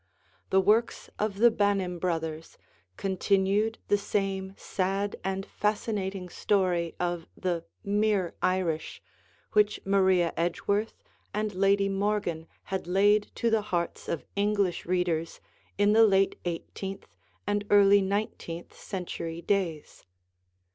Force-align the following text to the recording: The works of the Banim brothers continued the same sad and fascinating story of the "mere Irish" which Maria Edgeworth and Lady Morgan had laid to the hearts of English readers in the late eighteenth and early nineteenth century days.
The 0.49 0.59
works 0.59 1.11
of 1.19 1.37
the 1.37 1.51
Banim 1.51 1.99
brothers 1.99 2.57
continued 2.97 3.77
the 3.87 3.99
same 3.99 4.55
sad 4.57 5.15
and 5.23 5.45
fascinating 5.45 6.27
story 6.27 6.95
of 6.99 7.27
the 7.37 7.65
"mere 7.83 8.33
Irish" 8.41 9.03
which 9.53 9.79
Maria 9.85 10.33
Edgeworth 10.35 10.95
and 11.35 11.53
Lady 11.53 11.87
Morgan 11.87 12.47
had 12.63 12.87
laid 12.87 13.29
to 13.35 13.51
the 13.51 13.61
hearts 13.61 14.09
of 14.09 14.25
English 14.35 14.87
readers 14.87 15.39
in 15.77 15.93
the 15.93 16.07
late 16.07 16.35
eighteenth 16.45 17.15
and 17.45 17.63
early 17.69 18.01
nineteenth 18.01 18.75
century 18.75 19.39
days. 19.43 20.07